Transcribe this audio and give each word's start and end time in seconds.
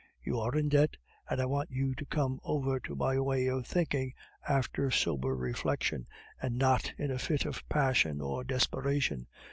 You 0.23 0.39
are 0.39 0.55
in 0.57 0.67
debt, 0.67 0.97
and 1.29 1.39
I 1.39 1.45
want 1.45 1.69
you 1.69 1.93
to 1.93 2.05
come 2.07 2.39
over 2.43 2.79
to 2.79 2.95
my 2.95 3.19
way 3.19 3.45
of 3.45 3.67
thinking 3.67 4.15
after 4.49 4.89
sober 4.89 5.35
reflection, 5.35 6.07
and 6.41 6.57
not 6.57 6.91
in 6.97 7.11
a 7.11 7.19
fit 7.19 7.45
of 7.45 7.61
passion 7.69 8.19
or 8.19 8.43
desperation. 8.43 9.27